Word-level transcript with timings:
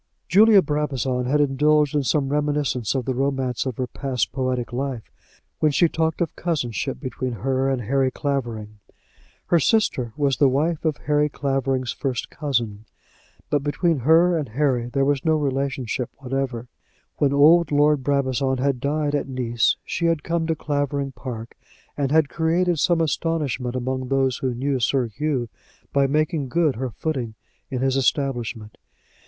Julia 0.27 0.63
Brabazon 0.63 1.25
had 1.25 1.39
indulged 1.41 1.93
in 1.93 2.01
some 2.01 2.29
reminiscence 2.29 2.95
of 2.95 3.05
the 3.05 3.13
romance 3.13 3.67
of 3.67 3.77
her 3.77 3.85
past 3.85 4.31
poetic 4.31 4.73
life 4.73 5.11
when 5.59 5.71
she 5.71 5.87
talked 5.87 6.21
of 6.21 6.35
cousinship 6.35 6.99
between 6.99 7.33
her 7.33 7.69
and 7.69 7.83
Harry 7.83 8.09
Clavering. 8.09 8.79
Her 9.45 9.59
sister 9.59 10.11
was 10.17 10.37
the 10.37 10.49
wife 10.49 10.85
of 10.85 10.97
Harry 11.05 11.29
Clavering's 11.29 11.91
first 11.91 12.31
cousin, 12.31 12.85
but 13.51 13.61
between 13.61 13.99
her 13.99 14.35
and 14.35 14.49
Harry 14.49 14.87
there 14.87 15.05
was 15.05 15.23
no 15.23 15.35
relationship 15.35 16.09
whatever. 16.17 16.67
When 17.17 17.31
old 17.31 17.71
Lord 17.71 18.03
Brabazon 18.03 18.57
had 18.57 18.79
died 18.79 19.13
at 19.13 19.27
Nice 19.29 19.75
she 19.85 20.07
had 20.07 20.23
come 20.23 20.47
to 20.47 20.55
Clavering 20.55 21.11
Park, 21.11 21.55
and 21.95 22.11
had 22.11 22.27
created 22.27 22.79
some 22.79 23.01
astonishment 23.01 23.75
among 23.75 24.07
those 24.07 24.37
who 24.37 24.55
knew 24.55 24.79
Sir 24.79 25.05
Hugh 25.05 25.47
by 25.93 26.07
making 26.07 26.49
good 26.49 26.75
her 26.77 26.89
footing 26.89 27.35
in 27.69 27.81
his 27.83 27.95
establishment. 27.95 28.79